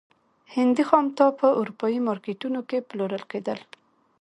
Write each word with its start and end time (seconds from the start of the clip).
هندي 0.55 0.83
خامتا 0.89 1.27
په 1.39 1.47
اروپايي 1.59 1.99
مارکېټونو 2.07 2.59
کې 2.69 2.85
پلورل 2.89 3.23
کېدل. 3.31 3.59